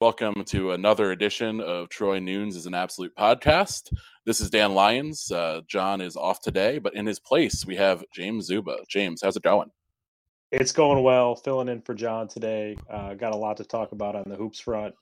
[0.00, 3.92] Welcome to another edition of Troy Nunes is an Absolute podcast.
[4.24, 5.30] This is Dan Lyons.
[5.30, 8.78] Uh, John is off today, but in his place, we have James Zuba.
[8.88, 9.70] James, how's it going?
[10.52, 11.36] It's going well.
[11.36, 12.78] Filling in for John today.
[12.90, 14.94] Uh, got a lot to talk about on the hoops front.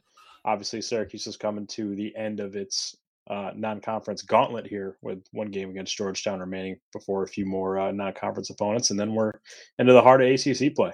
[0.45, 2.97] Obviously, Syracuse is coming to the end of its
[3.31, 7.93] uh, non-conference gauntlet here with one game against Georgetown remaining before a few more uh,
[7.93, 9.31] non-conference opponents, and then we're
[9.79, 10.91] into the heart of ACC play.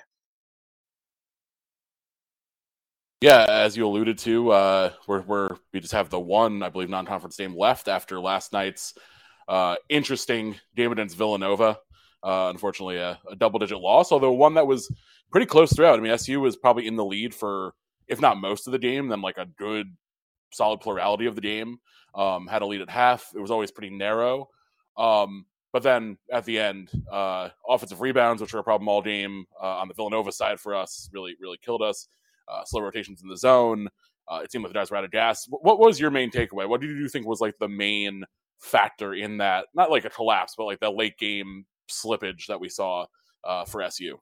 [3.25, 6.91] Yeah, as you alluded to, uh, we're, we're we just have the one, I believe,
[6.91, 8.93] non-conference game left after last night's
[9.49, 11.79] uh, interesting game against Villanova.
[12.23, 14.95] Uh, unfortunately, a, a, double-digit loss, although one that was
[15.31, 15.99] pretty close throughout.
[15.99, 17.73] I mean, SU was probably in the lead for,
[18.09, 19.87] if not most of the game, then like a good,
[20.53, 21.79] solid plurality of the game.
[22.15, 23.31] Um, had a lead at half.
[23.35, 24.51] It was always pretty narrow.
[24.99, 29.47] Um, but then at the end, uh, offensive rebounds, which were a problem all game
[29.59, 32.07] uh, on the Villanova side for us, really, really killed us
[32.49, 33.89] uh, slow rotations in the zone.
[34.29, 35.47] Uh, it seemed like the guys were out of gas.
[35.49, 36.69] What was your main takeaway?
[36.69, 38.25] What did you think was like the main
[38.61, 39.67] factor in that?
[39.75, 43.07] Not like a collapse, but like the late game slippage that we saw
[43.45, 44.19] uh, for SU.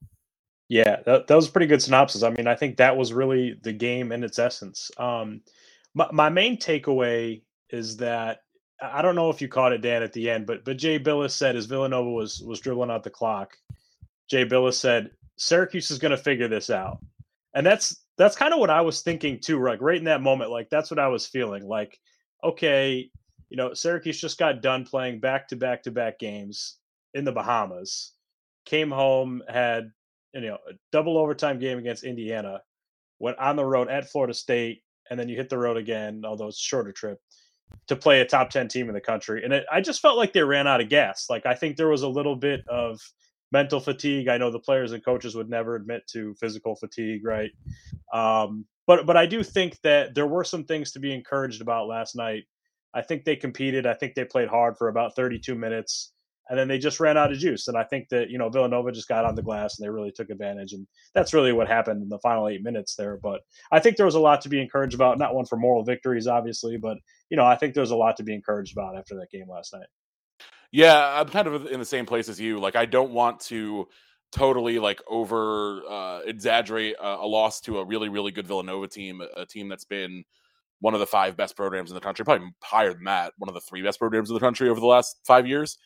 [0.68, 2.22] Yeah, that, that was a pretty good synopsis.
[2.22, 4.90] I mean, I think that was really the game in its essence.
[4.96, 5.42] Um,
[5.94, 8.40] my, my main takeaway is that
[8.82, 11.32] I don't know if you caught it, Dan, at the end, but but Jay Bilas
[11.32, 13.56] said as Villanova was was dribbling out the clock,
[14.28, 16.98] Jay Bilas said Syracuse is going to figure this out,
[17.54, 20.50] and that's that's kind of what I was thinking too, like right in that moment.
[20.50, 21.66] Like that's what I was feeling.
[21.66, 21.98] Like,
[22.44, 23.10] okay,
[23.50, 26.76] you know, Syracuse just got done playing back to back to back games
[27.14, 28.12] in the Bahamas,
[28.64, 29.90] came home, had
[30.34, 32.60] you know a double overtime game against Indiana,
[33.18, 36.48] went on the road at Florida State, and then you hit the road again, although
[36.48, 37.18] it's a shorter trip,
[37.88, 39.42] to play a top ten team in the country.
[39.42, 41.26] And it, I just felt like they ran out of gas.
[41.28, 43.00] Like I think there was a little bit of
[43.52, 44.28] mental fatigue.
[44.28, 47.50] I know the players and coaches would never admit to physical fatigue, right?
[48.12, 51.86] Um, but but I do think that there were some things to be encouraged about
[51.86, 52.44] last night.
[52.94, 53.86] I think they competed.
[53.86, 56.12] I think they played hard for about 32 minutes,
[56.48, 57.68] and then they just ran out of juice.
[57.68, 60.12] And I think that you know Villanova just got on the glass and they really
[60.12, 63.18] took advantage, and that's really what happened in the final eight minutes there.
[63.22, 65.18] But I think there was a lot to be encouraged about.
[65.18, 66.96] Not one for moral victories, obviously, but
[67.30, 69.74] you know I think there's a lot to be encouraged about after that game last
[69.74, 69.88] night.
[70.72, 72.58] Yeah, I'm kind of in the same place as you.
[72.58, 73.86] Like, I don't want to
[74.32, 79.20] totally like over uh, exaggerate a, a, loss to a really really good Villanova team,
[79.20, 80.24] a, a, team that's been
[80.80, 83.54] one of the five best programs in the country, probably higher than that, one of
[83.54, 85.76] the three best programs in the country over the last five years.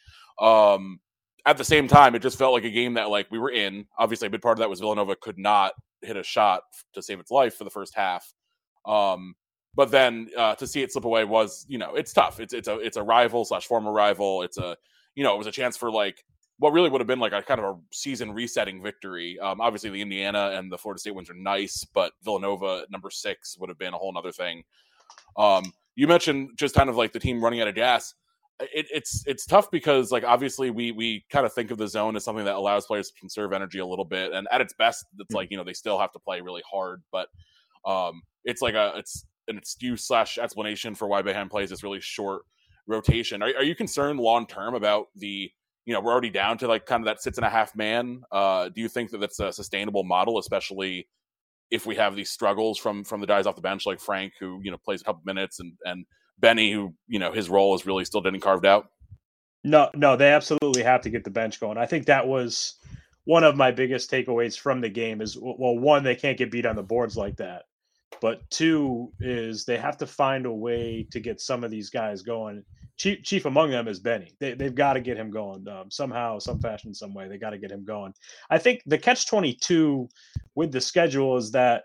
[0.40, 1.00] Um,
[1.44, 3.86] at the same time, it just felt like a game that like we were in.
[3.98, 6.62] Obviously, a big part of that was Villanova could not hit a shot
[6.94, 8.32] to save its life for the first half.
[8.86, 9.34] Um,
[9.76, 12.40] but then uh, to see it slip away was, you know, it's tough.
[12.40, 14.42] It's it's a it's a rival slash former rival.
[14.42, 14.76] It's a
[15.14, 16.24] you know it was a chance for like
[16.58, 19.38] what really would have been like a kind of a season resetting victory.
[19.38, 23.58] Um, obviously, the Indiana and the Florida State wins are nice, but Villanova number six
[23.58, 24.64] would have been a whole other thing.
[25.36, 28.14] Um, you mentioned just kind of like the team running out of gas.
[28.60, 32.16] It, it's it's tough because like obviously we we kind of think of the zone
[32.16, 35.04] as something that allows players to conserve energy a little bit, and at its best,
[35.18, 35.36] it's hmm.
[35.36, 37.28] like you know they still have to play really hard, but
[37.84, 42.00] um, it's like a it's an excuse slash explanation for why Boeheim plays this really
[42.00, 42.42] short
[42.86, 43.42] rotation.
[43.42, 45.50] Are, are you concerned long term about the
[45.84, 48.22] you know we're already down to like kind of that six and a half man?
[48.30, 51.08] Uh, do you think that that's a sustainable model, especially
[51.70, 54.60] if we have these struggles from from the guys off the bench like Frank, who
[54.62, 56.06] you know plays a couple minutes, and and
[56.38, 58.88] Benny, who you know his role is really still getting carved out?
[59.64, 61.76] No, no, they absolutely have to get the bench going.
[61.76, 62.74] I think that was
[63.24, 65.20] one of my biggest takeaways from the game.
[65.20, 67.64] Is well, one, they can't get beat on the boards like that.
[68.20, 72.22] But two is they have to find a way to get some of these guys
[72.22, 72.64] going.
[72.96, 74.32] Chief, chief among them is Benny.
[74.40, 77.28] They, they've got to get him going um, somehow, some fashion, some way.
[77.28, 78.14] They got to get him going.
[78.48, 80.08] I think the catch 22
[80.54, 81.84] with the schedule is that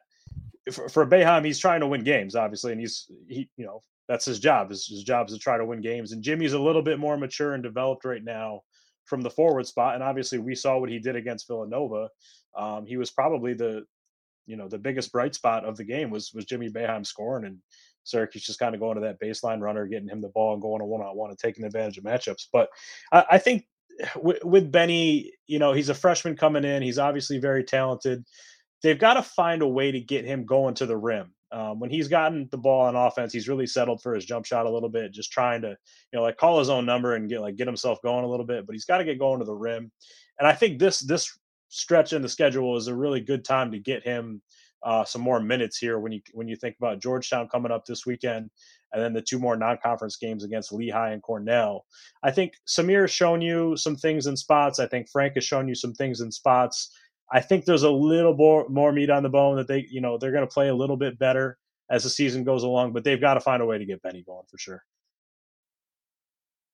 [0.71, 4.39] for, for he's trying to win games, obviously, and he's he, you know, that's his
[4.39, 4.69] job.
[4.69, 6.11] His, his job is to try to win games.
[6.11, 8.61] And Jimmy's a little bit more mature and developed right now
[9.05, 9.95] from the forward spot.
[9.95, 12.09] And obviously, we saw what he did against Villanova.
[12.57, 13.83] Um, he was probably the
[14.51, 17.57] you know the biggest bright spot of the game was was Jimmy Boeheim scoring and
[18.03, 20.83] Syracuse just kind of going to that baseline runner, getting him the ball and going
[20.83, 22.47] one on one and taking advantage of matchups.
[22.51, 22.67] But
[23.13, 23.65] I, I think
[24.21, 26.83] with, with Benny, you know, he's a freshman coming in.
[26.83, 28.25] He's obviously very talented.
[28.83, 31.33] They've got to find a way to get him going to the rim.
[31.53, 34.65] Um, when he's gotten the ball on offense, he's really settled for his jump shot
[34.65, 35.75] a little bit, just trying to, you
[36.13, 38.65] know, like call his own number and get like get himself going a little bit.
[38.65, 39.91] But he's got to get going to the rim.
[40.39, 41.37] And I think this this
[41.71, 44.41] stretch in the schedule is a really good time to get him
[44.83, 48.05] uh, some more minutes here when you when you think about Georgetown coming up this
[48.05, 48.49] weekend,
[48.91, 51.85] and then the two more non-conference games against Lehigh and Cornell.
[52.23, 54.79] I think Symir has shown you some things in spots.
[54.79, 56.93] I think Frank has shown you some things in spots.
[57.31, 60.17] I think there's a little more more meat on the bone that they you know
[60.17, 61.57] they're going to play a little bit better
[61.89, 62.91] as the season goes along.
[62.91, 64.83] But they've got to find a way to get Benny going for sure.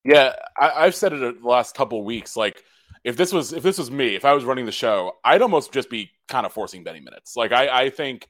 [0.08, 2.38] Yeah, I, have said it the last couple weeks.
[2.38, 2.64] Like,
[3.04, 5.72] if this was if this was me, if I was running the show, I'd almost
[5.72, 7.36] just be kind of forcing Benny minutes.
[7.36, 8.28] Like, I, I think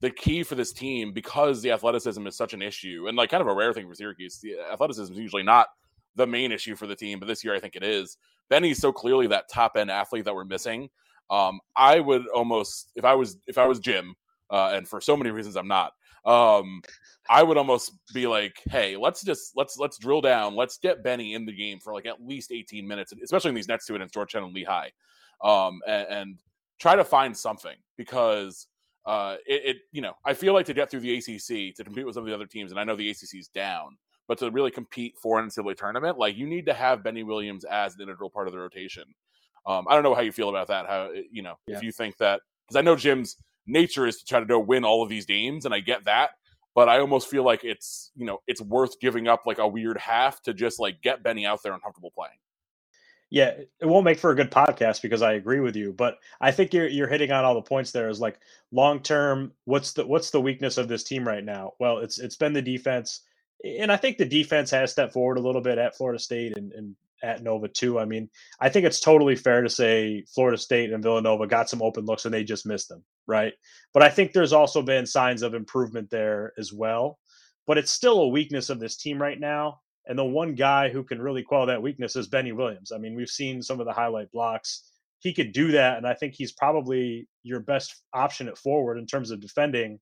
[0.00, 3.42] the key for this team because the athleticism is such an issue and like kind
[3.42, 4.38] of a rare thing for Syracuse.
[4.40, 5.66] The athleticism is usually not
[6.16, 8.16] the main issue for the team, but this year I think it is.
[8.48, 10.88] Benny's so clearly that top end athlete that we're missing.
[11.30, 14.14] Um, I would almost if I was if I was Jim,
[14.50, 15.92] uh, and for so many reasons I'm not.
[16.24, 16.82] Um,
[17.28, 20.56] I would almost be like, hey, let's just let's let's drill down.
[20.56, 23.68] Let's get Benny in the game for like at least 18 minutes, especially in these
[23.68, 24.90] next two against Georgetown and Lehigh,
[25.42, 26.38] um, and, and
[26.80, 28.66] try to find something because
[29.06, 32.04] uh, it, it, you know I feel like to get through the ACC to compete
[32.04, 33.96] with some of the other teams, and I know the ACC is down,
[34.26, 37.64] but to really compete for an NCAA tournament, like you need to have Benny Williams
[37.64, 39.04] as an integral part of the rotation.
[39.66, 40.86] Um, I don't know how you feel about that.
[40.86, 41.76] How you know yeah.
[41.76, 43.36] if you think that because I know Jim's
[43.70, 46.30] nature is to try to win all of these games, and I get that.
[46.74, 49.98] But I almost feel like it's you know it's worth giving up like a weird
[49.98, 52.38] half to just like get Benny out there and comfortable playing.
[53.30, 56.50] Yeah, it won't make for a good podcast because I agree with you, but I
[56.50, 58.08] think you're you're hitting on all the points there.
[58.08, 58.40] Is like
[58.72, 61.72] long term, what's the what's the weakness of this team right now?
[61.78, 63.20] Well, it's it's been the defense,
[63.64, 66.72] and I think the defense has stepped forward a little bit at Florida State and,
[66.72, 67.98] and at Nova too.
[67.98, 68.28] I mean,
[68.60, 72.24] I think it's totally fair to say Florida State and Villanova got some open looks
[72.24, 73.52] and they just missed them, right?
[73.92, 77.18] But I think there's also been signs of improvement there as well.
[77.66, 79.80] But it's still a weakness of this team right now.
[80.06, 82.90] And the one guy who can really quell that weakness is Benny Williams.
[82.90, 84.90] I mean, we've seen some of the highlight blocks.
[85.20, 89.06] He could do that, and I think he's probably your best option at forward in
[89.06, 90.00] terms of defending.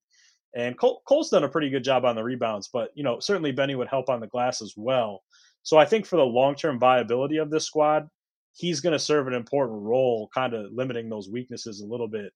[0.55, 3.51] And Cole, Cole's done a pretty good job on the rebounds, but you know certainly
[3.51, 5.21] Benny would help on the glass as well.
[5.63, 8.07] So I think for the long term viability of this squad,
[8.53, 12.33] he's going to serve an important role, kind of limiting those weaknesses a little bit.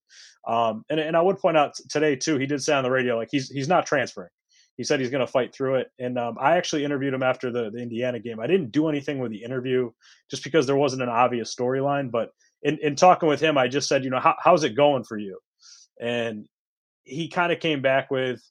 [0.47, 3.17] Um, and, and I would point out today too, he did say on the radio
[3.17, 4.29] like he's he's not transferring.
[4.77, 5.91] He said he's going to fight through it.
[5.99, 8.39] And um, I actually interviewed him after the, the Indiana game.
[8.39, 9.91] I didn't do anything with the interview
[10.31, 12.09] just because there wasn't an obvious storyline.
[12.09, 12.31] But
[12.63, 15.17] in, in talking with him, I just said, you know, How, how's it going for
[15.17, 15.37] you?
[16.01, 16.47] And
[17.03, 18.41] he kind of came back with,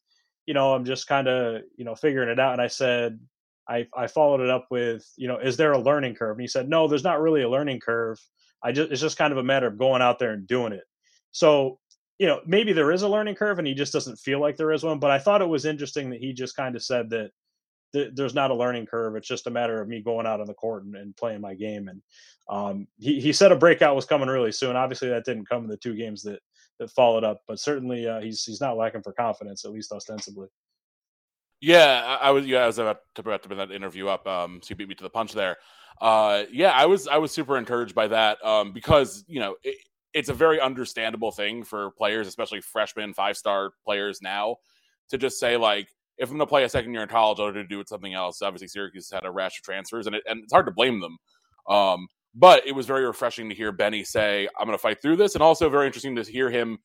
[0.47, 2.53] you know, I'm just kind of, you know, figuring it out.
[2.53, 3.19] And I said,
[3.73, 6.37] I, I followed it up with, you know, is there a learning curve?
[6.37, 8.19] And he said, no, there's not really a learning curve.
[8.63, 10.85] I just, it's just kind of a matter of going out there and doing it.
[11.33, 11.79] So,
[12.19, 14.73] you know, maybe there is a learning curve and he just doesn't feel like there
[14.73, 14.99] is one.
[14.99, 17.31] But I thought it was interesting that he just kind of said that
[17.93, 19.17] th- there's not a learning curve.
[19.17, 21.55] It's just a matter of me going out on the court and, and playing my
[21.55, 21.89] game.
[21.89, 22.03] And
[22.49, 24.77] um, he, he said a breakout was coming really soon.
[24.77, 26.41] Obviously, that didn't come in the two games that
[26.79, 30.49] that followed up, but certainly uh, he's he's not lacking for confidence, at least ostensibly.
[31.63, 32.45] Yeah, I was.
[32.45, 34.27] Yeah, I was about to, bring that interview up.
[34.27, 35.59] Um, so you beat me to the punch there.
[36.01, 37.07] Uh, yeah, I was.
[37.07, 38.45] I was super encouraged by that.
[38.45, 39.77] Um, because you know it,
[40.13, 44.57] it's a very understandable thing for players, especially freshmen, five star players now,
[45.11, 45.87] to just say like,
[46.19, 48.43] if I'm going to play a second year in college, I'll do it something else.
[48.43, 51.17] Obviously, Syracuse had a rash of transfers, and it, and it's hard to blame them.
[51.69, 55.15] Um, but it was very refreshing to hear Benny say, "I'm going to fight through
[55.17, 56.79] this," and also very interesting to hear him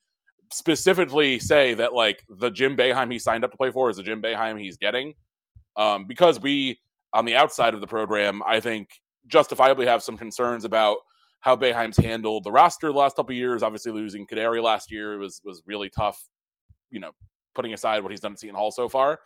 [0.52, 4.04] specifically say that like the Jim Boeheim he signed up to play for is the
[4.04, 5.14] Jim Boeheim he's getting.
[5.76, 6.80] Um, because we
[7.14, 8.90] on the outside of the program, I think
[9.28, 10.98] justifiably have some concerns about
[11.40, 13.64] how Boeheim's handled the roster the last couple years.
[13.64, 16.22] Obviously, losing Kadary last year was was really tough.
[16.90, 17.12] You know,
[17.54, 19.20] putting aside what he's done at Seton Hall so far,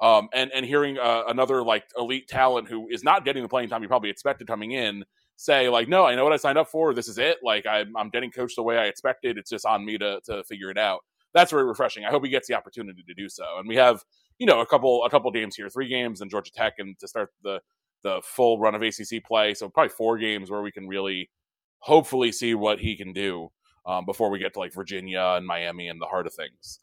[0.00, 3.68] um, and and hearing uh, another like elite talent who is not getting the playing
[3.68, 5.04] time he probably expected coming in
[5.42, 6.94] say like, no, I know what I signed up for.
[6.94, 7.38] This is it.
[7.42, 9.36] Like I'm, I'm getting coached the way I expected.
[9.36, 11.00] It's just on me to to figure it out.
[11.34, 12.04] That's very refreshing.
[12.04, 13.44] I hope he gets the opportunity to do so.
[13.58, 14.04] And we have,
[14.38, 17.08] you know, a couple a couple games here, three games in Georgia Tech, and to
[17.08, 17.60] start the
[18.02, 19.54] the full run of ACC play.
[19.54, 21.30] So probably four games where we can really,
[21.78, 23.50] hopefully, see what he can do
[23.86, 26.80] um, before we get to like Virginia and Miami and the heart of things.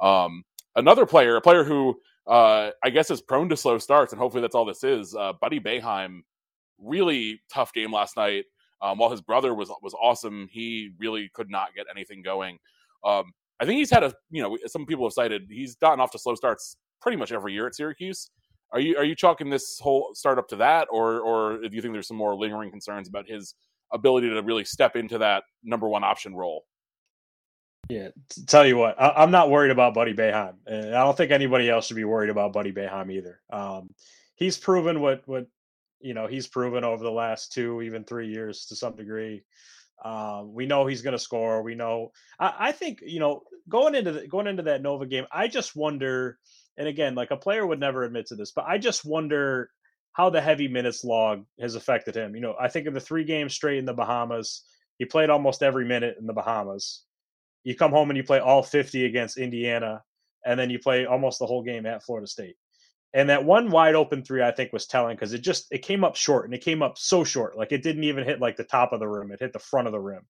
[0.00, 0.44] Um,
[0.76, 1.94] another player, a player who
[2.26, 5.14] uh, I guess is prone to slow starts, and hopefully that's all this is.
[5.14, 6.20] Uh, Buddy Boeheim
[6.82, 8.44] really tough game last night.
[8.80, 12.58] Um, while his brother was was awesome, he really could not get anything going.
[13.04, 16.10] Um, I think he's had a you know some people have cited he's gotten off
[16.12, 18.30] to slow starts pretty much every year at Syracuse.
[18.72, 21.92] Are you are you chalking this whole startup to that, or or do you think
[21.92, 23.54] there's some more lingering concerns about his
[23.92, 26.64] ability to really step into that number one option role?
[27.88, 28.08] Yeah,
[28.46, 31.68] tell you what, I, am not worried about Buddy Boeheim, and I don't think anybody
[31.68, 33.40] else should be worried about Buddy Boeheim either.
[33.52, 33.90] Um,
[34.36, 35.46] he's proven what what
[36.02, 39.44] you know he's proven over the last two, even three years to some degree.
[40.04, 41.62] Um, we know he's going to score.
[41.62, 42.10] We know.
[42.38, 45.76] I, I, think you know going into the, going into that Nova game, I just
[45.76, 46.38] wonder.
[46.76, 49.70] And again, like a player would never admit to this, but I just wonder
[50.12, 52.34] how the heavy minutes log has affected him.
[52.34, 54.62] You know, I think of the three games straight in the Bahamas,
[54.98, 57.04] he played almost every minute in the Bahamas.
[57.64, 60.02] You come home and you play all 50 against Indiana
[60.44, 62.56] and then you play almost the whole game at Florida State.
[63.14, 66.02] And that one wide open three, I think, was telling because it just it came
[66.02, 68.64] up short and it came up so short, like it didn't even hit like the
[68.64, 70.22] top of the rim; it hit the front of the rim.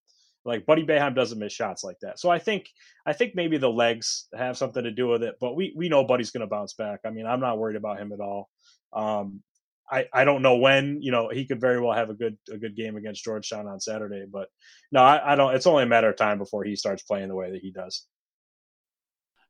[0.44, 2.18] Like Buddy Boeheim doesn't miss shots like that.
[2.18, 2.68] So I think
[3.06, 6.04] I think maybe the legs have something to do with it, but we we know
[6.04, 7.00] Buddy's going to bounce back.
[7.06, 8.48] I mean, I'm not worried about him at all.
[8.92, 9.42] Um,
[9.90, 12.56] I, I don't know when you know he could very well have a good a
[12.56, 14.48] good game against Georgetown on Saturday, but
[14.90, 15.54] no, I, I don't.
[15.54, 18.06] It's only a matter of time before he starts playing the way that he does.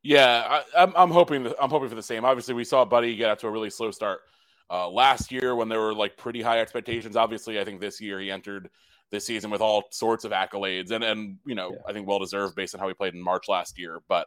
[0.03, 2.25] Yeah, I, am I'm, I'm hoping I'm hoping for the same.
[2.25, 4.21] Obviously, we saw Buddy get out to a really slow start
[4.69, 7.17] uh, last year when there were like pretty high expectations.
[7.17, 8.69] Obviously, I think this year he entered
[9.11, 11.79] this season with all sorts of accolades and and you know yeah.
[11.87, 14.01] I think well deserved based on how he played in March last year.
[14.09, 14.27] But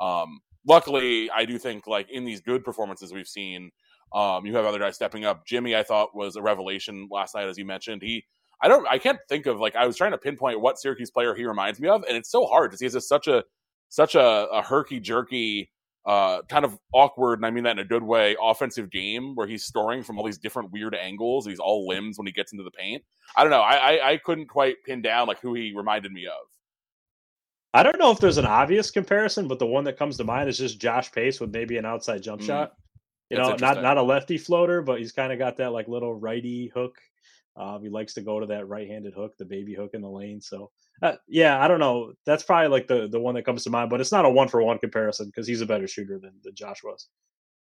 [0.00, 3.72] um, luckily, I do think like in these good performances we've seen,
[4.12, 5.44] um, you have other guys stepping up.
[5.44, 8.02] Jimmy, I thought was a revelation last night, as you mentioned.
[8.02, 8.24] He
[8.62, 11.34] I don't I can't think of like I was trying to pinpoint what Syracuse player
[11.34, 13.42] he reminds me of, and it's so hard because he has such a
[13.88, 15.70] such a, a herky jerky,
[16.06, 19.46] uh, kind of awkward, and I mean that in a good way, offensive game where
[19.46, 21.46] he's storing from all these different weird angles.
[21.46, 23.02] He's all limbs when he gets into the paint.
[23.36, 23.60] I don't know.
[23.62, 26.46] I, I, I couldn't quite pin down like who he reminded me of.
[27.74, 30.48] I don't know if there's an obvious comparison, but the one that comes to mind
[30.48, 32.46] is just Josh Pace with maybe an outside jump mm.
[32.46, 32.72] shot.
[33.28, 35.88] You That's know, not not a lefty floater, but he's kind of got that like
[35.88, 36.96] little righty hook.
[37.56, 40.40] Um, he likes to go to that right-handed hook, the baby hook in the lane.
[40.40, 40.70] So
[41.02, 42.12] uh, yeah, I don't know.
[42.24, 44.48] That's probably like the the one that comes to mind, but it's not a one
[44.48, 47.08] for one comparison because he's a better shooter than, than Josh was.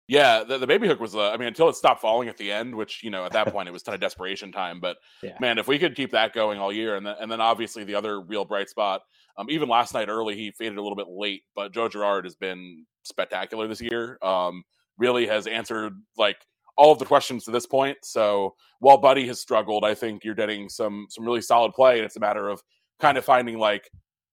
[0.07, 1.15] Yeah, the, the baby hook was.
[1.15, 3.48] Uh, I mean, until it stopped falling at the end, which you know at that
[3.53, 4.79] point it was kind of desperation time.
[4.79, 5.38] But yeah.
[5.39, 7.96] man, if we could keep that going all year, and then and then obviously the
[7.96, 9.01] other real bright spot.
[9.39, 12.36] Um, even last night early, he faded a little bit late, but Joe Girard has
[12.36, 14.17] been spectacular this year.
[14.24, 14.63] Um,
[14.98, 16.38] really has answered like
[16.77, 17.98] all of the questions to this point.
[18.03, 22.05] So while Buddy has struggled, I think you're getting some some really solid play, and
[22.05, 22.62] it's a matter of
[23.00, 23.89] kind of finding like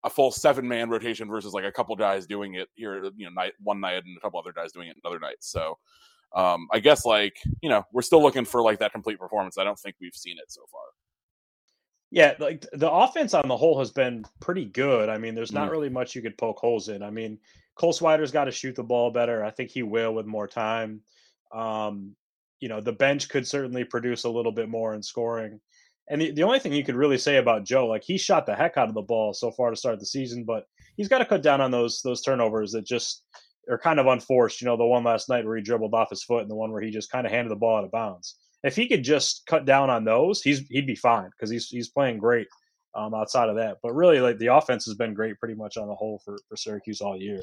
[0.05, 3.31] a full seven man rotation versus like a couple guys doing it here, you know,
[3.31, 5.37] night one night and a couple other guys doing it another night.
[5.41, 5.79] So
[6.35, 9.59] um, I guess like you know we're still looking for like that complete performance.
[9.59, 10.83] I don't think we've seen it so far.
[12.11, 15.09] Yeah, like the offense on the whole has been pretty good.
[15.09, 15.73] I mean, there's not mm.
[15.73, 17.03] really much you could poke holes in.
[17.03, 17.39] I mean,
[17.75, 19.43] Cole Swider's got to shoot the ball better.
[19.43, 21.01] I think he will with more time.
[21.55, 22.15] Um,
[22.63, 25.61] you know, the bench could certainly produce a little bit more in scoring.
[26.09, 28.55] And the, the only thing you could really say about Joe, like he shot the
[28.55, 30.65] heck out of the ball so far to start the season, but
[30.97, 33.25] he's got to cut down on those those turnovers that just
[33.69, 34.61] are kind of unforced.
[34.61, 36.71] You know, the one last night where he dribbled off his foot, and the one
[36.71, 38.37] where he just kind of handed the ball out of bounds.
[38.63, 41.89] If he could just cut down on those, he's he'd be fine because he's he's
[41.89, 42.47] playing great
[42.95, 43.79] um, outside of that.
[43.83, 46.57] But really, like the offense has been great pretty much on the whole for for
[46.57, 47.41] Syracuse all year.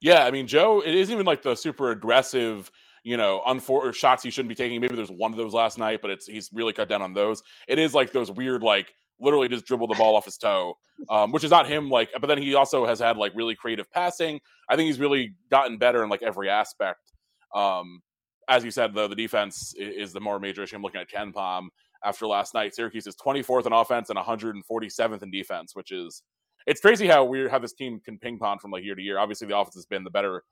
[0.00, 2.70] Yeah, I mean, Joe, it isn't even like the super aggressive
[3.06, 4.80] you know, unfor- shots he shouldn't be taking.
[4.80, 7.40] Maybe there's one of those last night, but it's he's really cut down on those.
[7.68, 10.74] It is like those weird, like literally just dribble the ball off his toe,
[11.08, 11.88] um, which is not him.
[11.88, 14.40] Like, but then he also has had like really creative passing.
[14.68, 17.12] I think he's really gotten better in like every aspect.
[17.54, 18.02] Um,
[18.48, 20.74] as you said, though, the defense is, is the more major issue.
[20.74, 21.68] I'm looking at KenPom
[22.04, 22.74] after last night.
[22.74, 26.24] Syracuse is 24th in offense and 147th in defense, which is
[26.66, 29.20] it's crazy how weird how this team can ping pong from like year to year.
[29.20, 30.42] Obviously, the offense has been the better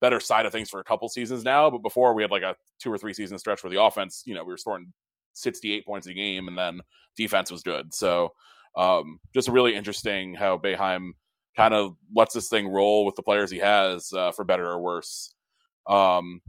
[0.00, 1.70] better side of things for a couple seasons now.
[1.70, 4.34] But before we had like a two or three season stretch where the offense, you
[4.34, 4.92] know, we were scoring
[5.34, 6.80] 68 points a game and then
[7.16, 7.92] defense was good.
[7.94, 8.32] So
[8.76, 11.10] um, just really interesting how Boeheim
[11.56, 14.80] kind of lets this thing roll with the players he has uh, for better or
[14.80, 15.34] worse.
[15.88, 16.40] Um,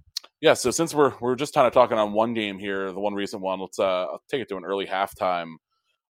[0.41, 3.13] yeah, so since we're we're just kind of talking on one game here, the one
[3.13, 5.55] recent one, let's uh, take it to an early halftime.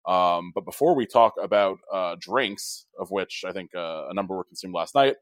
[0.07, 4.37] Um, but before we talk about uh, drinks, of which I think uh, a number
[4.37, 5.17] were consumed last night,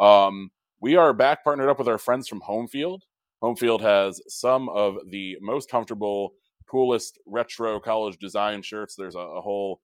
[0.00, 3.00] um, we are back partnered up with our friends from Homefield.
[3.42, 6.32] Homefield has some of the most comfortable,
[6.70, 8.94] coolest retro college design shirts.
[8.96, 9.80] There's a, a whole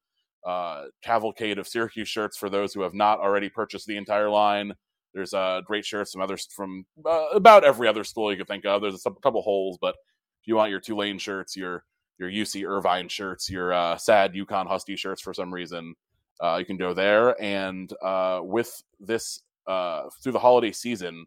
[0.47, 4.73] uh, cavalcade of Syracuse shirts for those who have not already purchased the entire line.
[5.15, 8.65] There's uh, great shirts from others from uh, about every other school you could think
[8.67, 8.83] of.
[8.83, 9.95] There's a couple holes, but
[10.43, 11.85] if you want your Tulane shirts, your
[12.19, 15.95] your UC Irvine shirts, your uh, sad UConn Husky shirts for some reason,
[16.41, 17.41] uh, you can go there.
[17.43, 21.27] And uh, with this uh, through the holiday season,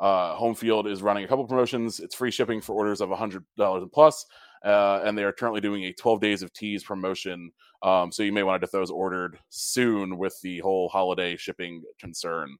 [0.00, 2.00] uh, Homefield is running a couple promotions.
[2.00, 4.24] It's free shipping for orders of $100 and plus,
[4.64, 7.50] uh, and they are currently doing a 12 days of tees promotion.
[7.82, 11.82] Um, so you may want to get those ordered soon with the whole holiday shipping
[11.98, 12.56] concern.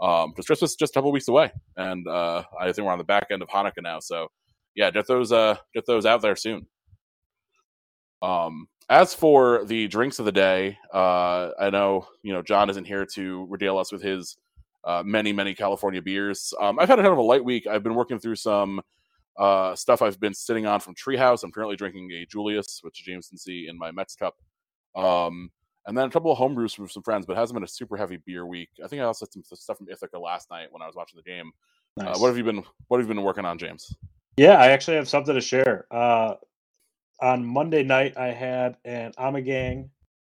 [0.00, 2.98] Um, because Christmas is just a couple weeks away, and uh, I think we're on
[2.98, 4.00] the back end of Hanukkah now.
[4.00, 4.28] So
[4.74, 6.66] yeah, get those uh, get those out there soon.
[8.20, 12.86] Um, as for the drinks of the day, uh, I know you know John isn't
[12.86, 14.36] here to regale us with his
[14.84, 16.52] uh, many, many California beers.
[16.60, 17.66] Um, I've had a kind of a light week.
[17.66, 18.80] I've been working through some
[19.38, 21.42] uh, stuff I've been sitting on from Treehouse.
[21.42, 24.36] I'm currently drinking a Julius, which is Jameson C, in my Mets cup.
[24.94, 25.50] Um,
[25.86, 27.96] and then a couple of home brews from some friends, but hasn't been a super
[27.96, 28.70] heavy beer week.
[28.82, 31.16] I think I also had some stuff from Ithaca last night when I was watching
[31.16, 31.50] the game.
[31.96, 32.16] Nice.
[32.16, 33.94] Uh, what have you been What have you been working on, James?
[34.36, 35.86] Yeah, I actually have something to share.
[35.90, 36.34] Uh,
[37.20, 39.90] on Monday night, I had an Ommegang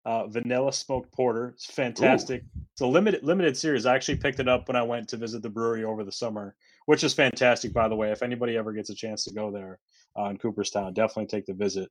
[0.06, 1.50] uh, vanilla smoked porter.
[1.50, 2.42] It's fantastic.
[2.42, 2.62] Ooh.
[2.74, 3.86] It's a limited limited series.
[3.86, 6.56] I actually picked it up when I went to visit the brewery over the summer,
[6.86, 8.12] which is fantastic, by the way.
[8.12, 9.80] If anybody ever gets a chance to go there
[10.18, 11.90] uh, in Cooperstown, definitely take the visit.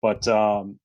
[0.00, 0.78] But um,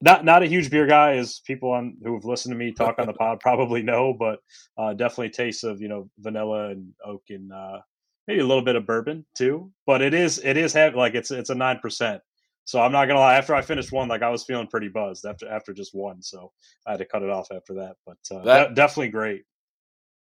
[0.00, 2.98] not not a huge beer guy, as people on who have listened to me talk
[2.98, 4.40] on the pod probably know, but
[4.78, 7.80] uh, definitely tastes of you know vanilla and oak and uh,
[8.26, 9.70] maybe a little bit of bourbon too.
[9.86, 12.22] But it is it is heavy, like it's it's a nine percent.
[12.64, 13.36] So I'm not gonna lie.
[13.36, 16.22] After I finished one, like I was feeling pretty buzzed after after just one.
[16.22, 16.50] So
[16.86, 17.96] I had to cut it off after that.
[18.06, 19.44] But uh, that, definitely great.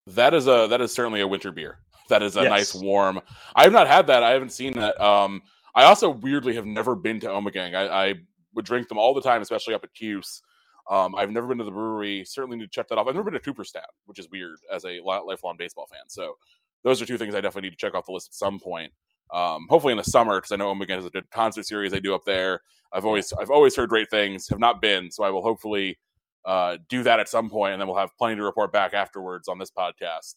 [0.07, 1.79] That is a that is certainly a winter beer.
[2.09, 2.49] That is a yes.
[2.49, 3.21] nice warm.
[3.55, 4.23] I have not had that.
[4.23, 4.99] I haven't seen that.
[4.99, 5.41] Um,
[5.73, 7.75] I also weirdly have never been to Ommegang.
[7.75, 8.15] I, I
[8.53, 10.41] would drink them all the time, especially up at Cuse.
[10.89, 12.25] Um, I've never been to the brewery.
[12.25, 13.07] Certainly need to check that off.
[13.07, 16.01] I've never been to Cooperstown, which is weird as a lifelong baseball fan.
[16.07, 16.35] So
[16.83, 18.91] those are two things I definitely need to check off the list at some point.
[19.33, 21.99] Um, hopefully in the summer because I know Ommegang has a good concert series they
[21.99, 22.61] do up there.
[22.93, 24.47] I've always I've always heard great things.
[24.49, 25.97] Have not been, so I will hopefully
[26.45, 29.47] uh, do that at some point, and then we'll have plenty to report back afterwards
[29.47, 30.35] on this podcast.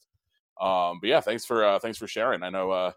[0.60, 2.42] Um, but yeah, thanks for uh, thanks for sharing.
[2.42, 2.92] I know uh,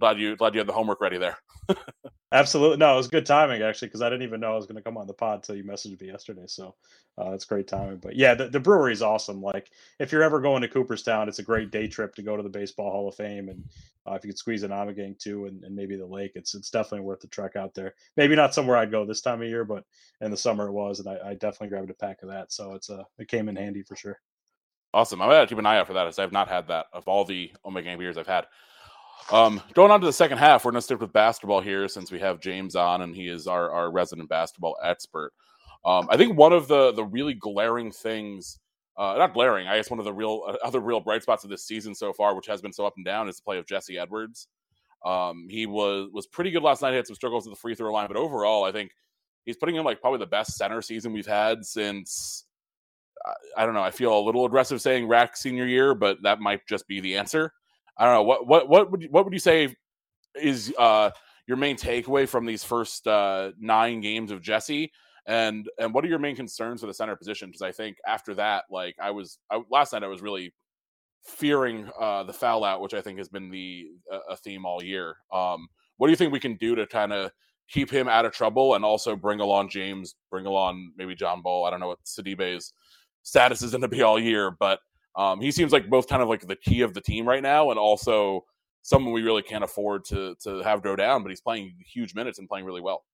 [0.00, 1.38] glad you glad you had the homework ready there.
[2.34, 4.74] Absolutely, no, it was good timing actually because I didn't even know I was going
[4.74, 6.46] to come on the pod until you messaged me yesterday.
[6.48, 6.74] So
[7.16, 7.98] uh, it's great timing.
[7.98, 9.40] But yeah, the, the brewery is awesome.
[9.40, 12.42] Like if you're ever going to Cooperstown, it's a great day trip to go to
[12.42, 13.64] the Baseball Hall of Fame, and
[14.04, 16.70] uh, if you could squeeze an Ommegang too, and, and maybe the lake, it's it's
[16.70, 17.94] definitely worth the trek out there.
[18.16, 19.84] Maybe not somewhere I'd go this time of year, but
[20.20, 22.52] in the summer it was, and I, I definitely grabbed a pack of that.
[22.52, 24.20] So it's a uh, it came in handy for sure.
[24.92, 25.22] Awesome.
[25.22, 27.24] I'm gonna keep an eye out for that, as I've not had that of all
[27.24, 28.46] the Ommegang beers I've had.
[29.32, 32.12] Um, going on to the second half, we're going to stick with basketball here since
[32.12, 35.32] we have James on and he is our, our resident basketball expert.
[35.84, 38.58] Um, I think one of the the really glaring things,
[38.96, 41.50] uh, not glaring, I guess one of the real uh, other real bright spots of
[41.50, 43.66] this season so far, which has been so up and down, is the play of
[43.66, 44.48] Jesse Edwards.
[45.04, 46.90] Um, he was was pretty good last night.
[46.90, 48.92] He had some struggles at the free throw line, but overall, I think
[49.44, 52.44] he's putting in like probably the best center season we've had since.
[53.56, 53.82] I don't know.
[53.82, 57.16] I feel a little aggressive saying Rack senior year, but that might just be the
[57.16, 57.52] answer.
[57.96, 59.74] I don't know what what what would what would you say
[60.34, 61.10] is uh,
[61.46, 64.90] your main takeaway from these first uh, nine games of Jesse,
[65.26, 67.48] and and what are your main concerns for the center position?
[67.48, 70.52] Because I think after that, like I was I, last night, I was really
[71.24, 73.86] fearing uh, the foul out, which I think has been the
[74.28, 75.16] a theme all year.
[75.32, 77.30] Um, what do you think we can do to kind of
[77.68, 81.64] keep him out of trouble and also bring along James, bring along maybe John Ball?
[81.64, 82.72] I don't know what Sidibe's
[83.22, 84.80] status is going to be all year, but
[85.16, 87.70] um, he seems like both kind of like the key of the team right now,
[87.70, 88.44] and also
[88.82, 91.22] someone we really can't afford to to have go down.
[91.22, 93.04] But he's playing huge minutes and playing really well.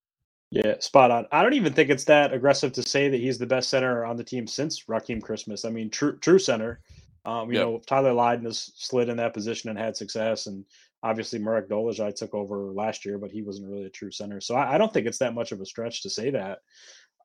[0.50, 1.26] Yeah, spot on.
[1.30, 4.16] I don't even think it's that aggressive to say that he's the best center on
[4.16, 5.64] the team since Rakeem Christmas.
[5.64, 6.80] I mean, true true center.
[7.24, 7.66] Um, you yep.
[7.66, 10.64] know, Tyler Lydon has slid in that position and had success, and
[11.02, 14.40] obviously Marek Dolezaj took over last year, but he wasn't really a true center.
[14.40, 16.60] So I, I don't think it's that much of a stretch to say that.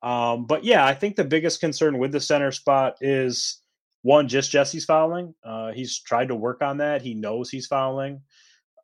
[0.02, 3.62] Um, but yeah, I think the biggest concern with the center spot is
[4.06, 5.34] one, just Jesse's fouling.
[5.44, 7.02] Uh, he's tried to work on that.
[7.02, 8.20] He knows he's fouling.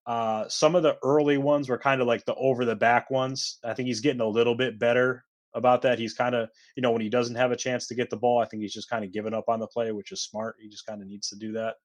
[0.04, 3.60] Uh, some of the early ones were kind of like the over the back ones.
[3.62, 6.00] I think he's getting a little bit better about that.
[6.00, 8.40] He's kind of, you know, when he doesn't have a chance to get the ball,
[8.40, 10.56] I think he's just kind of giving up on the play, which is smart.
[10.60, 11.76] He just kind of needs to do that.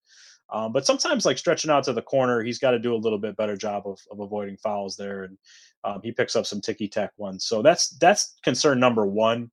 [0.50, 3.19] Um, but sometimes, like stretching out to the corner, he's got to do a little
[3.19, 5.38] bit better job of, of avoiding fouls there, and
[5.84, 7.45] um, he picks up some ticky tack ones.
[7.45, 9.52] So that's that's concern number one.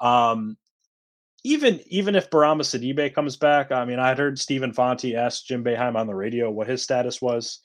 [0.00, 0.56] Um,
[1.44, 5.64] even even if Bourama Sidibe comes back, I mean, I heard Stephen Fonte ask Jim
[5.64, 7.60] Boeheim on the radio what his status was.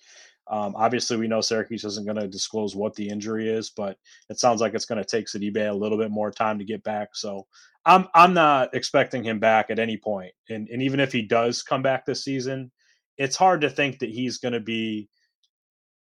[0.47, 3.97] Um, obviously, we know Syracuse isn't going to disclose what the injury is, but
[4.29, 6.83] it sounds like it's going to take Sidibe a little bit more time to get
[6.83, 7.09] back.
[7.13, 7.47] So
[7.85, 10.33] I'm I'm not expecting him back at any point.
[10.49, 12.71] And and even if he does come back this season,
[13.17, 15.09] it's hard to think that he's going to be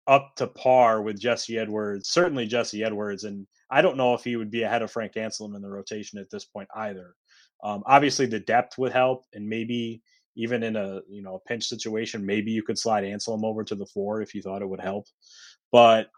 [0.07, 2.09] up to par with Jesse Edwards.
[2.09, 5.55] Certainly Jesse Edwards, and I don't know if he would be ahead of Frank Anselem
[5.55, 7.15] in the rotation at this point either.
[7.63, 10.01] Um, obviously, the depth would help, and maybe
[10.35, 13.75] even in a you know a pinch situation, maybe you could slide Anselem over to
[13.75, 15.07] the four if you thought it would help.
[15.71, 16.09] But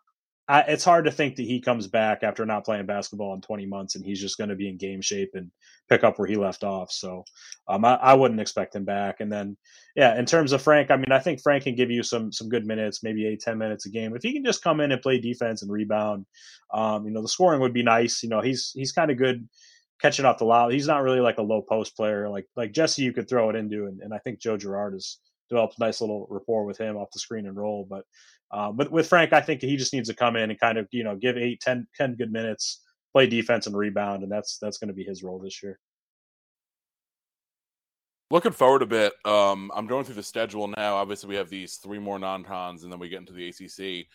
[0.47, 3.65] I, it's hard to think that he comes back after not playing basketball in 20
[3.65, 5.49] months and he's just going to be in game shape and
[5.89, 6.91] pick up where he left off.
[6.91, 7.23] So
[7.67, 9.21] um, I, I, wouldn't expect him back.
[9.21, 9.57] And then,
[9.95, 12.47] yeah, in terms of Frank, I mean, I think Frank can give you some some
[12.47, 14.15] good minutes, maybe eight, 10 minutes a game.
[14.15, 16.27] If he can just come in and play defense and rebound,
[16.71, 18.21] um, you know, the scoring would be nice.
[18.21, 19.47] You know, he's he's kind of good
[20.01, 20.73] catching off the loud.
[20.73, 22.29] He's not really like a low post player.
[22.29, 25.17] Like like Jesse, you could throw it into, and, and I think Joe Girard has
[25.49, 27.85] developed a nice little rapport with him off the screen and roll.
[27.89, 28.05] But
[28.51, 30.87] uh, but with Frank, I think he just needs to come in and kind of
[30.91, 32.81] you know give eight, 10, 10 good minutes,
[33.13, 35.79] play defense and rebound, and that's that's going to be his role this year.
[38.31, 39.13] Looking forward a bit.
[39.23, 40.95] Um, I'm going through the schedule now.
[40.95, 44.07] Obviously, we have these three more non-cons, and then we get into the ACC.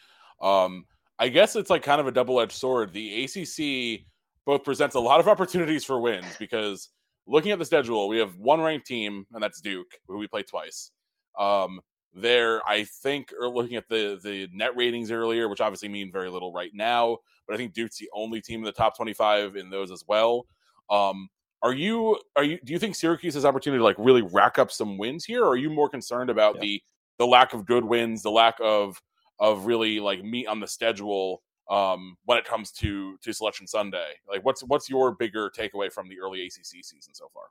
[0.45, 0.85] Um,
[1.19, 2.93] I guess it's like kind of a double-edged sword.
[2.93, 4.05] The ACC
[4.51, 6.89] both presents a lot of opportunities for wins because
[7.29, 10.43] looking at the schedule, we have one ranked team, and that's Duke, who we play
[10.43, 10.91] twice.
[11.39, 11.81] Um,
[12.13, 16.29] there, I think, are looking at the the net ratings earlier, which obviously mean very
[16.29, 17.19] little right now.
[17.47, 20.47] But I think Duke's the only team in the top 25 in those as well.
[20.91, 21.29] Um,
[21.63, 24.73] are you are you do you think Syracuse has opportunity to like really rack up
[24.73, 26.63] some wins here, or are you more concerned about yeah.
[26.63, 26.83] the
[27.19, 29.01] the lack of good wins, the lack of
[29.39, 34.13] of really like meat on the schedule um, when it comes to to Selection Sunday?
[34.29, 37.45] Like, what's what's your bigger takeaway from the early ACC season so far?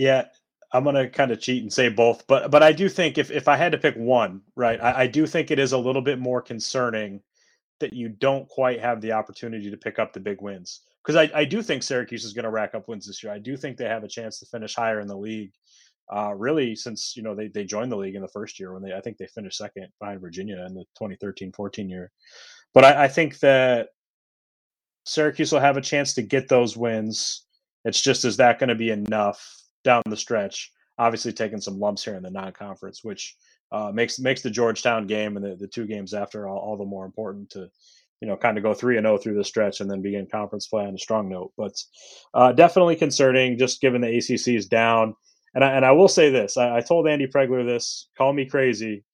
[0.00, 0.26] Yeah,
[0.72, 3.48] I'm gonna kind of cheat and say both, but but I do think if if
[3.48, 6.18] I had to pick one, right, I, I do think it is a little bit
[6.18, 7.20] more concerning
[7.78, 11.30] that you don't quite have the opportunity to pick up the big wins because I,
[11.38, 13.32] I do think Syracuse is going to rack up wins this year.
[13.32, 15.52] I do think they have a chance to finish higher in the league.
[16.12, 18.82] Uh, really, since you know they, they joined the league in the first year when
[18.82, 22.12] they I think they finished second behind Virginia in the 2013-14 year.
[22.74, 23.88] But I, I think that
[25.04, 27.44] Syracuse will have a chance to get those wins.
[27.84, 30.72] It's just is that going to be enough down the stretch?
[30.98, 33.36] Obviously, taking some lumps here in the non-conference, which
[33.72, 36.84] uh, makes makes the Georgetown game and the, the two games after all, all the
[36.84, 37.70] more important to
[38.20, 40.26] you know, kind of go three and zero oh through the stretch and then begin
[40.26, 41.52] conference play on a strong note.
[41.56, 41.72] But
[42.34, 45.14] uh, definitely concerning, just given the ACC is down.
[45.54, 48.08] And I, and I will say this: I, I told Andy Pregler this.
[48.16, 49.04] Call me crazy.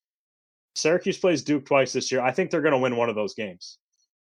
[0.75, 2.21] Syracuse plays Duke twice this year.
[2.21, 3.79] I think they're going to win one of those games.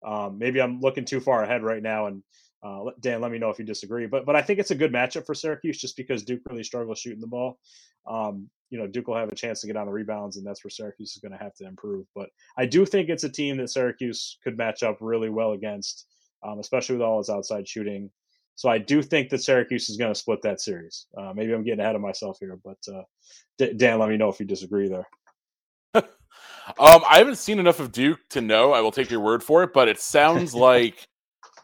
[0.06, 2.22] Um, maybe I'm looking too far ahead right now, and
[2.62, 4.06] uh, Dan, let me know if you disagree.
[4.06, 7.00] But but I think it's a good matchup for Syracuse just because Duke really struggles
[7.00, 7.58] shooting the ball.
[8.06, 10.64] Um, you know, Duke will have a chance to get on the rebounds, and that's
[10.64, 12.06] where Syracuse is going to have to improve.
[12.14, 16.06] But I do think it's a team that Syracuse could match up really well against,
[16.46, 18.10] um, especially with all his outside shooting.
[18.56, 21.06] So I do think that Syracuse is going to split that series.
[21.16, 23.02] Uh, maybe I'm getting ahead of myself here, but uh,
[23.76, 25.06] Dan, let me know if you disagree there.
[26.78, 28.72] Um, I haven't seen enough of Duke to know.
[28.72, 31.06] I will take your word for it, but it sounds like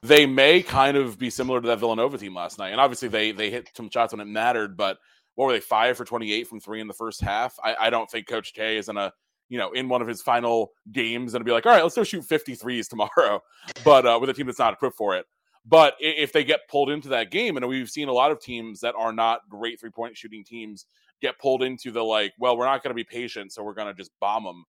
[0.02, 2.70] they may kind of be similar to that Villanova team last night.
[2.70, 4.98] And obviously, they they hit some shots when it mattered, but
[5.34, 7.58] what were they five for 28 from three in the first half?
[7.62, 9.12] I, I don't think Coach K is in a
[9.48, 12.04] you know in one of his final games and be like, all right, let's go
[12.04, 13.42] shoot 53s tomorrow,
[13.84, 15.26] but uh, with a team that's not equipped for it.
[15.64, 18.80] But if they get pulled into that game, and we've seen a lot of teams
[18.80, 20.86] that are not great three point shooting teams
[21.20, 23.86] get pulled into the like, well, we're not going to be patient, so we're going
[23.86, 24.64] to just bomb them.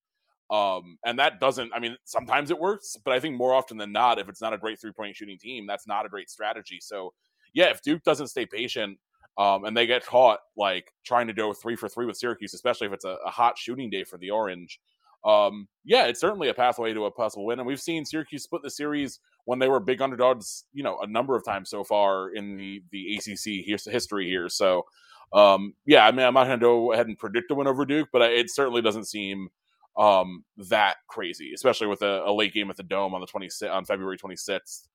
[0.50, 3.92] Um, and that doesn't, I mean, sometimes it works, but I think more often than
[3.92, 6.80] not, if it's not a great three point shooting team, that's not a great strategy.
[6.82, 7.14] So,
[7.54, 8.98] yeah, if Duke doesn't stay patient,
[9.38, 12.88] um, and they get caught like trying to go three for three with Syracuse, especially
[12.88, 14.80] if it's a, a hot shooting day for the Orange.
[15.26, 18.62] Um, yeah, it's certainly a pathway to a possible win, and we've seen Syracuse split
[18.62, 22.30] the series when they were big underdogs, you know, a number of times so far
[22.36, 24.50] in the the ACC history here.
[24.50, 24.86] So,
[25.34, 27.86] um, yeah, I mean, I'm not going to go ahead and predict a win over
[27.86, 29.50] Duke, but it certainly doesn't seem
[29.98, 33.50] um, that crazy, especially with a, a, late game at the Dome on the 20
[33.70, 34.88] on February 26th.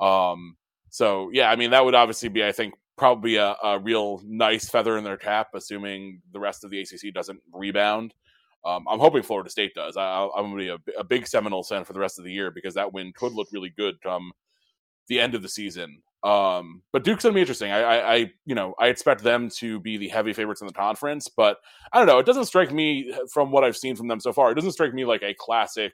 [0.00, 0.56] Um,
[0.90, 4.68] so yeah, I mean, that would obviously be, I think, probably a, a, real nice
[4.68, 8.14] feather in their cap, assuming the rest of the ACC doesn't rebound.
[8.64, 9.96] Um, I'm hoping Florida State does.
[9.96, 12.32] I, am going to be a, a, big Seminoles fan for the rest of the
[12.32, 14.32] year because that win could look really good come
[15.06, 16.02] the end of the season.
[16.24, 17.70] Um, but Duke's to be interesting.
[17.70, 20.72] I, I, I, you know, I expect them to be the heavy favorites in the
[20.72, 21.58] conference, but
[21.92, 22.18] I don't know.
[22.18, 24.50] It doesn't strike me from what I've seen from them so far.
[24.50, 25.92] It doesn't strike me like a classic,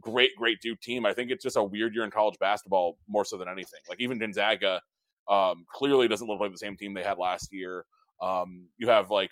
[0.00, 1.04] great, great Duke team.
[1.04, 3.80] I think it's just a weird year in college basketball more so than anything.
[3.88, 4.80] Like even Gonzaga
[5.28, 7.84] um, clearly doesn't look like the same team they had last year.
[8.22, 9.30] Um, you have like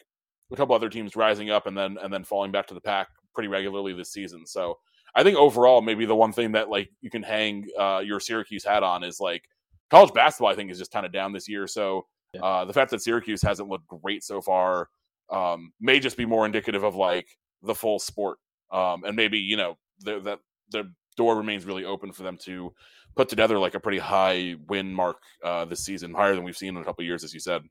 [0.52, 3.08] a couple other teams rising up and then and then falling back to the pack
[3.34, 4.46] pretty regularly this season.
[4.46, 4.78] So
[5.14, 8.64] I think overall, maybe the one thing that like you can hang uh, your Syracuse
[8.64, 9.42] hat on is like
[9.90, 10.50] college basketball.
[10.50, 11.66] I think is just kind of down this year.
[11.66, 12.06] So
[12.42, 14.88] uh, the fact that Syracuse hasn't looked great so far
[15.30, 17.26] um, may just be more indicative of like
[17.62, 18.38] the full sport,
[18.70, 20.38] um, and maybe you know the, that
[20.70, 22.72] the door remains really open for them to
[23.16, 26.76] put together like a pretty high win mark uh, this season, higher than we've seen
[26.76, 27.62] in a couple years, as you said.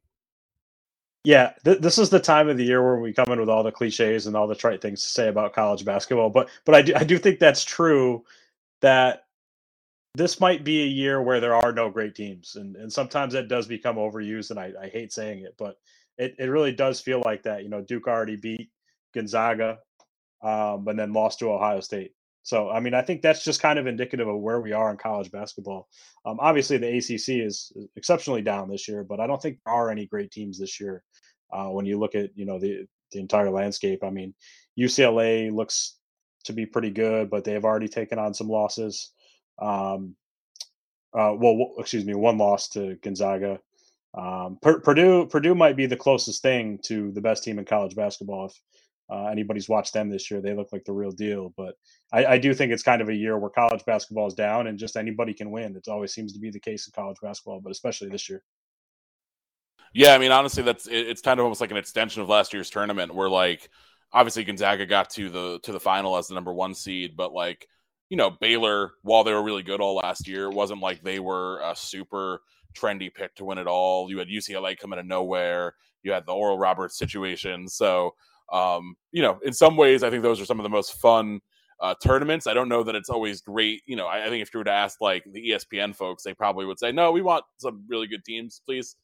[1.23, 3.63] Yeah, th- this is the time of the year where we come in with all
[3.63, 6.29] the cliches and all the trite things to say about college basketball.
[6.29, 8.23] But but I do I do think that's true
[8.81, 9.24] that
[10.15, 13.47] this might be a year where there are no great teams, and and sometimes that
[13.47, 15.77] does become overused, and I, I hate saying it, but
[16.17, 17.63] it, it really does feel like that.
[17.63, 18.69] You know, Duke already beat
[19.13, 19.79] Gonzaga,
[20.41, 22.11] um, and then lost to Ohio State.
[22.43, 24.97] So, I mean, I think that's just kind of indicative of where we are in
[24.97, 25.87] college basketball.
[26.25, 29.89] Um, obviously, the ACC is exceptionally down this year, but I don't think there are
[29.89, 31.03] any great teams this year.
[31.51, 34.33] Uh, when you look at you know the the entire landscape, I mean,
[34.79, 35.97] UCLA looks
[36.45, 39.11] to be pretty good, but they have already taken on some losses.
[39.59, 40.15] Um,
[41.13, 43.59] uh, well, excuse me, one loss to Gonzaga.
[44.13, 48.47] Um, Purdue Purdue might be the closest thing to the best team in college basketball.
[48.47, 48.61] If
[49.09, 51.53] uh, anybody's watched them this year, they look like the real deal.
[51.57, 51.75] But
[52.11, 54.79] I, I, do think it's kind of a year where college basketball is down and
[54.79, 55.75] just anybody can win.
[55.75, 58.41] It always seems to be the case in college basketball, but especially this year.
[59.93, 62.69] Yeah, I mean, honestly, that's it's kind of almost like an extension of last year's
[62.69, 63.69] tournament, where like
[64.11, 67.67] obviously Gonzaga got to the to the final as the number one seed, but like
[68.09, 71.19] you know Baylor, while they were really good all last year, it wasn't like they
[71.19, 72.41] were a super
[72.75, 74.09] trendy pick to win it all.
[74.09, 75.73] You had UCLA come out of nowhere.
[76.03, 77.67] You had the Oral Roberts situation.
[77.67, 78.13] So,
[78.51, 81.39] um, you know, in some ways, I think those are some of the most fun
[81.79, 82.47] uh, tournaments.
[82.47, 83.81] I don't know that it's always great.
[83.85, 86.33] You know, I, I, think if you were to ask like the ESPN folks, they
[86.33, 88.95] probably would say, no, we want some really good teams, please.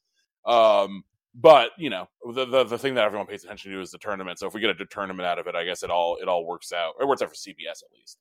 [0.46, 1.02] Um,
[1.34, 4.38] but you know, the, the, the thing that everyone pays attention to is the tournament.
[4.38, 6.46] So if we get a tournament out of it, I guess it all it all
[6.46, 6.94] works out.
[7.00, 8.18] It works out for CBS at least.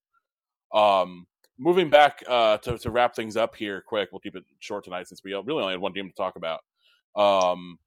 [0.74, 1.28] Um,
[1.62, 5.08] moving back uh, to, to wrap things up here quick we'll keep it short tonight
[5.08, 6.62] since we really only had one game to talk about.
[7.16, 7.78] Um,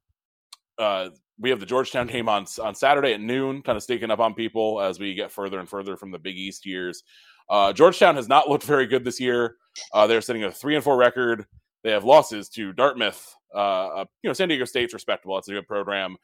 [0.78, 4.20] uh, we have the georgetown game on on saturday at noon kind of sneaking up
[4.20, 7.02] on people as we get further and further from the big east years.
[7.50, 9.56] Uh, georgetown has not looked very good this year.
[9.92, 11.44] Uh, they're sitting a three and four record.
[11.82, 15.36] They have losses to dartmouth uh, uh, you know san diego state's respectable.
[15.36, 16.16] It's a good program.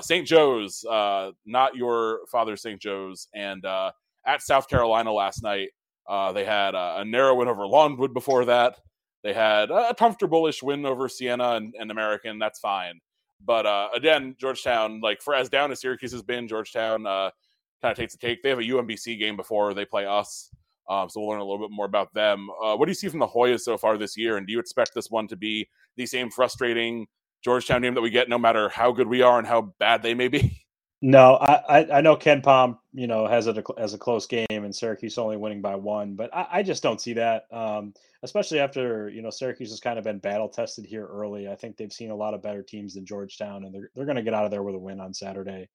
[0.00, 0.84] St joe's
[1.46, 3.28] not your father st joe's.
[3.34, 3.64] And
[4.26, 5.68] at south carolina last night
[6.08, 8.76] uh, they had a, a, narrow win over Longwood before that.
[9.24, 12.38] They had a comfortable-ish win over Siena and, and American.
[12.38, 13.00] That's fine.
[13.44, 17.30] But uh, again, Georgetown, like for as down as Syracuse has been, Georgetown uh,
[17.82, 18.42] kind of takes a take.
[18.42, 20.50] They have a UMBC game before they play us,
[20.88, 22.48] um, so we'll learn a little bit more about them.
[22.62, 24.60] Uh, what do you see from the Hoyas so far this year, and do you
[24.60, 27.06] expect this one to be the same frustrating
[27.44, 30.14] Georgetown game that we get, no matter how good we are and how bad they
[30.14, 30.62] may be?
[31.02, 35.18] No, I, I know KenPom, you know, has it as a close game, and Syracuse
[35.18, 37.44] only winning by one, but I, I just don't see that.
[37.52, 41.48] Um, especially after you know Syracuse has kind of been battle tested here early.
[41.48, 44.16] I think they've seen a lot of better teams than Georgetown, and they're they're going
[44.16, 45.68] to get out of there with a win on Saturday.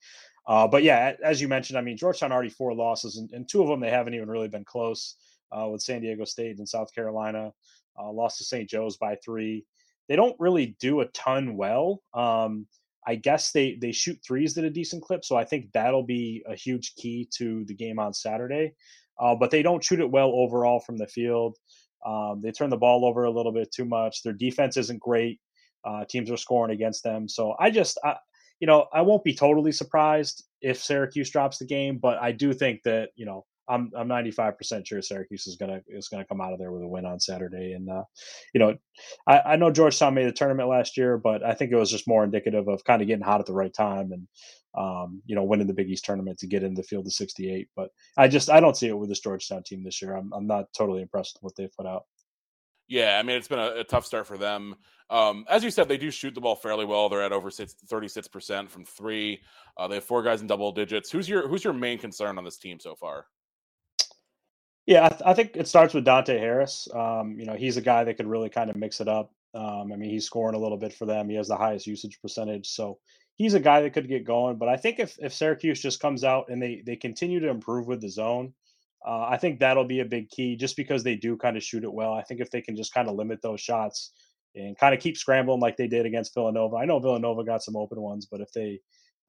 [0.48, 3.62] Uh, but yeah, as you mentioned, I mean Georgetown already four losses, and, and two
[3.62, 5.16] of them they haven't even really been close
[5.52, 7.54] uh, with San Diego State and South Carolina.
[7.98, 8.68] Uh, lost to St.
[8.68, 9.66] Joe's by three.
[10.08, 12.02] They don't really do a ton well.
[12.14, 12.66] Um,
[13.08, 16.44] I guess they they shoot threes at a decent clip, so I think that'll be
[16.48, 18.74] a huge key to the game on Saturday.
[19.20, 21.58] Uh, but they don't shoot it well overall from the field.
[22.06, 24.24] Um, they turn the ball over a little bit too much.
[24.24, 25.40] Their defense isn't great.
[25.84, 28.16] Uh, teams are scoring against them, so I just, I,
[28.60, 32.54] you know, I won't be totally surprised if Syracuse drops the game, but I do
[32.54, 36.42] think that you know I'm I'm 95 percent sure Syracuse is gonna is gonna come
[36.42, 37.74] out of there with a win on Saturday.
[37.74, 38.04] And uh,
[38.54, 38.76] you know,
[39.28, 42.08] I, I know Georgetown made the tournament last year, but I think it was just
[42.08, 44.28] more indicative of kind of getting hot at the right time and
[44.78, 47.68] um, you know winning the Big East tournament to get in the field of 68.
[47.76, 50.16] But I just I don't see it with this Georgetown team this year.
[50.16, 52.04] I'm I'm not totally impressed with what they've put out.
[52.88, 54.76] Yeah, I mean it's been a, a tough start for them.
[55.10, 57.10] Um, as you said, they do shoot the ball fairly well.
[57.10, 59.42] They're at over thirty six percent from three.
[59.78, 61.12] Uh, they have four guys in double digits.
[61.12, 63.26] Who's your Who's your main concern on this team so far?
[64.92, 66.86] Yeah, I, th- I, think it starts with Dante Harris.
[66.94, 69.32] Um, you know, he's a guy that could really kind of mix it up.
[69.54, 71.30] Um, I mean, he's scoring a little bit for them.
[71.30, 73.00] He has the highest usage percentage, so
[73.38, 74.58] he's a guy that could get going.
[74.58, 77.88] But I think if if Syracuse just comes out and they they continue to improve
[77.88, 78.54] with the zone,
[79.08, 80.58] uh, I think that'll be a big key.
[80.58, 82.94] Just because they do kind of shoot it well, I think if they can just
[82.94, 84.12] kind of limit those shots
[84.56, 86.76] and kind of keep scrambling like they did against Villanova.
[86.76, 88.82] I know Villanova got some open ones, but if they,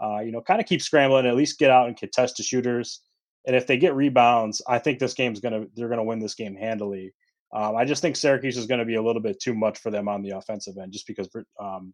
[0.02, 3.02] uh, you know, kind of keep scrambling, at least get out and contest the shooters
[3.46, 6.56] and if they get rebounds, I think this game's gonna they're gonna win this game
[6.56, 7.14] handily.
[7.52, 9.90] Um, I just think Syracuse is going to be a little bit too much for
[9.90, 11.28] them on the offensive end, just because
[11.60, 11.92] um,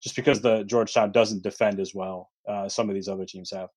[0.00, 2.30] just because the Georgetown doesn't defend as well.
[2.48, 3.68] Uh, some of these other teams have.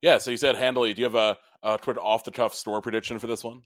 [0.00, 0.18] Yeah.
[0.18, 0.92] So you said handily.
[0.92, 3.62] Do you have a, a quick off the cuff store prediction for this one?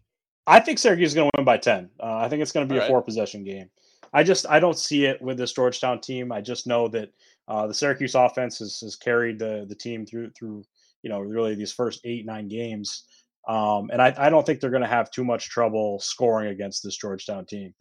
[0.46, 1.90] I think Syracuse is going to win by ten.
[1.98, 2.90] Uh, I think it's going to be All a right.
[2.90, 3.70] four possession game.
[4.12, 6.32] I just I don't see it with this Georgetown team.
[6.32, 7.10] I just know that
[7.48, 10.64] uh, the Syracuse offense has, has carried the the team through through
[11.06, 13.04] you know, really these first eight, nine games.
[13.46, 16.82] Um, and I, I don't think they're going to have too much trouble scoring against
[16.82, 17.72] this Georgetown team.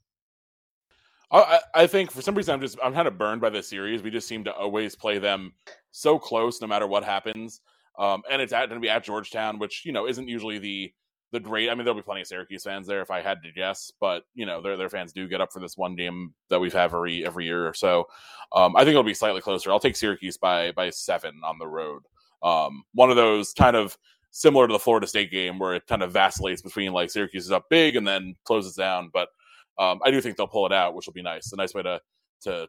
[1.31, 4.03] I, I think for some reason I'm just I'm kind of burned by this series.
[4.03, 5.53] We just seem to always play them
[5.89, 7.61] so close, no matter what happens.
[7.97, 10.93] Um, and it's going to be at Georgetown, which you know isn't usually the
[11.31, 11.71] the great.
[11.71, 14.21] I mean, there'll be plenty of Syracuse fans there if I had to guess, but
[14.35, 16.93] you know their their fans do get up for this one game that we've had
[16.93, 18.05] every every year or so.
[18.53, 19.71] Um, I think it'll be slightly closer.
[19.71, 22.03] I'll take Syracuse by by seven on the road.
[22.43, 23.97] Um, one of those kind of
[24.31, 27.51] similar to the Florida State game where it kind of vacillates between like Syracuse is
[27.51, 29.09] up big and then closes down.
[29.13, 29.29] But
[29.77, 31.51] um, I do think they'll pull it out, which will be nice.
[31.51, 32.01] A nice way to
[32.41, 32.67] to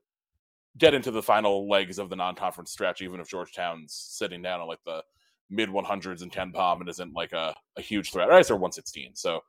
[0.79, 4.69] get into the final legs of the non-conference stretch, even if Georgetown's sitting down on
[4.69, 5.03] like the
[5.51, 8.29] mid 100s and KenPom and isn't like a, a huge threat.
[8.29, 9.41] Right, they're 116, so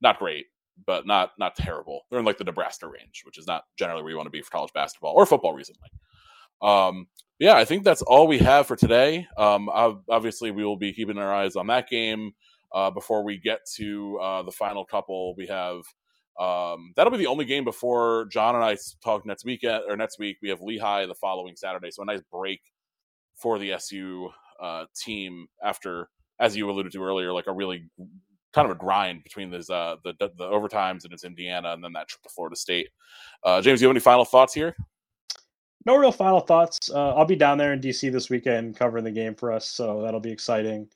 [0.00, 0.46] not great,
[0.86, 2.02] but not not terrible.
[2.10, 4.42] They're in like the Nebraska range, which is not generally where you want to be
[4.42, 5.88] for college basketball or football recently.
[6.62, 7.06] Um,
[7.38, 9.26] yeah, I think that's all we have for today.
[9.36, 12.32] Um, obviously, we will be keeping our eyes on that game
[12.74, 15.34] uh, before we get to uh, the final couple.
[15.36, 15.82] We have
[16.38, 20.18] um, that'll be the only game before John and I talk next weekend or next
[20.18, 20.38] week.
[20.42, 22.60] We have Lehigh the following Saturday, so a nice break
[23.36, 26.08] for the SU uh, team after,
[26.40, 27.88] as you alluded to earlier, like a really
[28.52, 31.92] kind of a grind between these uh, the the overtimes and it's Indiana and then
[31.92, 32.88] that trip to Florida State.
[33.44, 34.76] Uh, James, do you have any final thoughts here?
[35.88, 36.90] No real final thoughts.
[36.90, 40.02] Uh, I'll be down there in DC this weekend covering the game for us, so
[40.02, 40.86] that'll be exciting.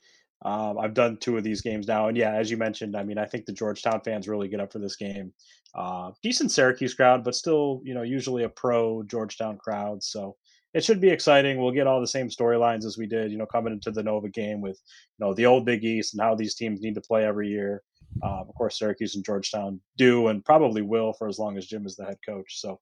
[0.43, 3.17] Um, I've done two of these games now, and yeah, as you mentioned, I mean,
[3.17, 5.33] I think the Georgetown fans really get up for this game.
[5.73, 10.03] Uh, decent Syracuse crowd, but still, you know, usually a pro Georgetown crowd.
[10.03, 10.35] So
[10.73, 11.59] it should be exciting.
[11.59, 14.29] We'll get all the same storylines as we did, you know, coming into the Nova
[14.29, 14.79] game with,
[15.17, 17.83] you know, the old Big East and how these teams need to play every year.
[18.23, 21.85] Um, of course, Syracuse and Georgetown do and probably will for as long as Jim
[21.85, 22.59] is the head coach.
[22.59, 22.79] So,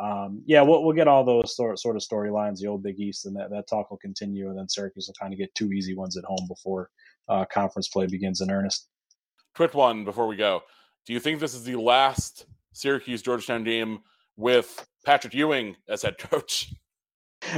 [0.00, 3.26] um, yeah, we'll, we'll get all those sort, sort of storylines, the old Big East,
[3.26, 4.48] and that, that talk will continue.
[4.48, 6.90] And then Syracuse will kind of get two easy ones at home before
[7.28, 8.88] uh, conference play begins in earnest.
[9.54, 10.62] Quick one before we go.
[11.06, 14.00] Do you think this is the last Syracuse Georgetown game
[14.36, 16.72] with Patrick Ewing as head coach?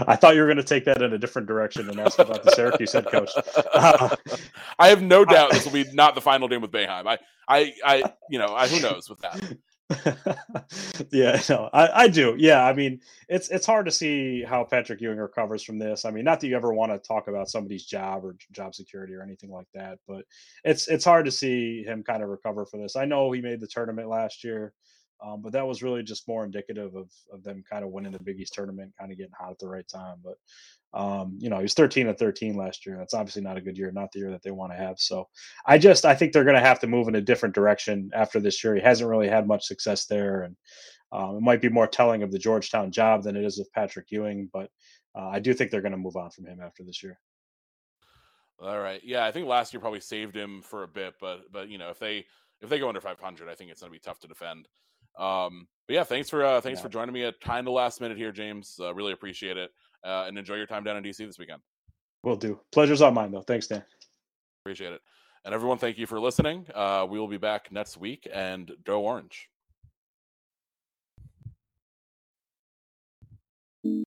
[0.07, 2.45] I thought you were going to take that in a different direction and ask about
[2.45, 3.31] the Syracuse head coach.
[3.73, 4.14] Uh,
[4.79, 7.07] I have no doubt this will be not the final game with Boeheim.
[7.07, 9.57] I, I, I, you know, I, who knows with that.
[11.11, 12.37] yeah, no, I, I do.
[12.38, 16.05] Yeah, I mean, it's it's hard to see how Patrick Ewing recovers from this.
[16.05, 19.14] I mean, not that you ever want to talk about somebody's job or job security
[19.14, 20.25] or anything like that, but
[20.64, 22.95] it's it's hard to see him kind of recover for this.
[22.95, 24.73] I know he made the tournament last year.
[25.24, 28.22] Um, but that was really just more indicative of, of them kind of winning the
[28.22, 30.16] Big East tournament, kind of getting hot at the right time.
[30.24, 30.37] But
[30.92, 32.96] um, you know, he was 13 and 13 last year.
[32.96, 34.98] That's obviously not a good year, not the year that they want to have.
[34.98, 35.28] So
[35.66, 38.40] I just I think they're going to have to move in a different direction after
[38.40, 38.74] this year.
[38.74, 40.56] He hasn't really had much success there, and
[41.12, 44.06] um, it might be more telling of the Georgetown job than it is of Patrick
[44.11, 44.48] Ewing.
[44.52, 44.70] But
[45.14, 47.18] uh, I do think they're going to move on from him after this year.
[48.59, 51.68] All right, yeah, I think last year probably saved him for a bit, but but
[51.68, 52.26] you know if they
[52.61, 54.66] if they go under 500, I think it's going to be tough to defend.
[55.18, 56.83] Um, but yeah, thanks for uh, thanks yeah.
[56.83, 58.77] for joining me at kind of last minute here, James.
[58.81, 59.70] Uh, really appreciate it,
[60.05, 61.61] uh, and enjoy your time down in DC this weekend.
[62.23, 62.61] Will do.
[62.73, 63.42] Pleasure's on mine, though.
[63.42, 63.83] Thanks, Dan.
[64.62, 65.01] Appreciate it.
[65.44, 66.66] And everyone, thank you for listening.
[66.75, 69.49] Uh, we will be back next week, and go orange.